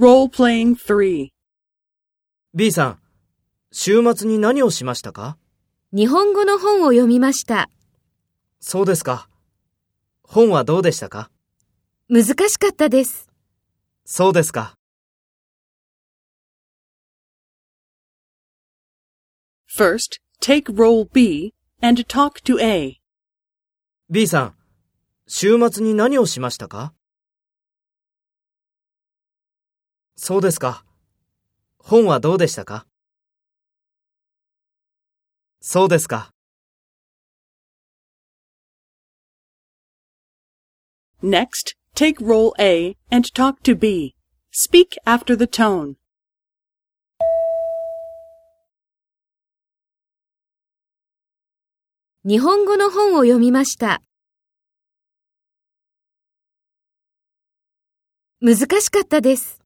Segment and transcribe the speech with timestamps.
[0.00, 1.28] Role-playing 3.
[2.54, 2.98] B さん、
[3.70, 5.36] 週末に何をしましたか？
[5.92, 7.68] 日本語の本を読みました。
[8.60, 9.28] そうですか。
[10.22, 11.30] 本はどうでしたか？
[12.08, 13.28] 難しかったです。
[14.06, 14.74] そうですか。
[19.70, 23.02] First, take role B and talk to A.
[24.08, 24.54] B さん、
[25.26, 26.94] 週末に何をしましたか？
[30.22, 30.84] そうですか。
[31.78, 32.86] 本はどうでしたか
[35.62, 36.34] そうですか。
[41.22, 44.14] Next, take role A and talk to B.
[44.52, 45.94] Speak after the tone.
[52.24, 54.02] 日本語の本を読みました。
[58.42, 59.59] 難しかったです。